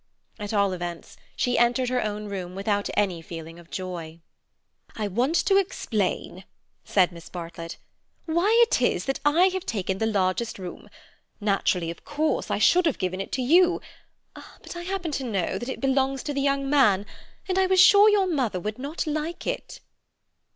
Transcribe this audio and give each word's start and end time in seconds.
At 0.39 0.51
all 0.51 0.73
events, 0.73 1.15
she 1.35 1.59
entered 1.59 1.89
her 1.89 2.03
own 2.03 2.25
room 2.25 2.55
without 2.55 2.89
any 2.97 3.21
feeling 3.21 3.59
of 3.59 3.69
joy. 3.69 4.19
"I 4.95 5.07
want 5.07 5.35
to 5.45 5.57
explain," 5.57 6.43
said 6.83 7.11
Miss 7.11 7.29
Bartlett, 7.29 7.77
"why 8.25 8.49
it 8.67 8.81
is 8.81 9.05
that 9.05 9.19
I 9.23 9.49
have 9.49 9.63
taken 9.63 9.99
the 9.99 10.07
largest 10.07 10.57
room. 10.57 10.89
Naturally, 11.39 11.91
of 11.91 12.03
course, 12.03 12.49
I 12.49 12.57
should 12.57 12.87
have 12.87 12.97
given 12.97 13.21
it 13.21 13.31
to 13.33 13.43
you; 13.43 13.79
but 14.33 14.75
I 14.75 14.81
happen 14.81 15.11
to 15.11 15.23
know 15.23 15.59
that 15.59 15.69
it 15.69 15.79
belongs 15.79 16.23
to 16.23 16.33
the 16.33 16.41
young 16.41 16.67
man, 16.67 17.05
and 17.47 17.59
I 17.59 17.67
was 17.67 17.79
sure 17.79 18.09
your 18.09 18.25
mother 18.25 18.59
would 18.59 18.79
not 18.79 19.05
like 19.05 19.45
it." 19.45 19.81